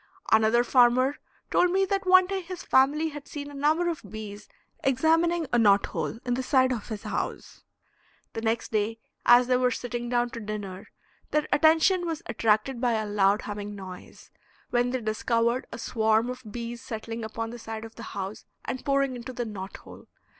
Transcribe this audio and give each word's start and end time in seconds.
Another 0.31 0.63
farmer 0.63 1.17
told 1.51 1.69
me 1.69 1.85
that 1.85 2.07
one 2.07 2.25
day 2.25 2.41
his 2.41 2.63
family 2.63 3.09
had 3.09 3.27
seen 3.27 3.51
a 3.51 3.53
number 3.53 3.87
of 3.87 4.01
bees 4.01 4.49
examining 4.83 5.45
a 5.53 5.59
knot 5.59 5.85
hole 5.85 6.17
in 6.25 6.33
the 6.33 6.41
side 6.41 6.71
of 6.73 6.87
his 6.89 7.03
house; 7.03 7.61
the 8.33 8.41
next 8.41 8.71
day 8.71 8.97
as 9.27 9.45
they 9.45 9.57
were 9.57 9.69
sitting 9.69 10.09
down 10.09 10.31
to 10.31 10.39
dinner 10.39 10.87
their 11.29 11.47
attention 11.51 12.07
was 12.07 12.23
attracted 12.25 12.81
by 12.81 12.93
a 12.93 13.05
loud 13.05 13.43
humming 13.43 13.75
noise, 13.75 14.31
when 14.71 14.89
they 14.89 15.01
discovered 15.01 15.67
a 15.71 15.77
swarm 15.77 16.31
of 16.31 16.51
bees 16.51 16.81
settling 16.81 17.23
upon 17.23 17.51
the 17.51 17.59
side 17.59 17.85
of 17.85 17.93
the 17.93 18.01
house 18.17 18.43
and 18.65 18.83
pouring 18.83 19.15
into 19.15 19.33
the 19.33 19.45
knot 19.45 19.77
hole. 19.77 20.07